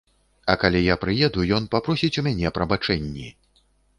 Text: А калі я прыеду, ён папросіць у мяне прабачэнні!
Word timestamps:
А 0.53 0.53
калі 0.63 0.79
я 0.83 0.95
прыеду, 1.03 1.43
ён 1.59 1.67
папросіць 1.75 2.11
у 2.21 2.25
мяне 2.27 2.53
прабачэнні! 2.57 3.27